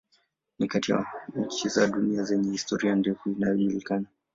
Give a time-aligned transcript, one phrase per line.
[0.59, 1.05] Ni kati ya
[1.35, 4.05] nchi za dunia zenye historia ndefu inayojulikana.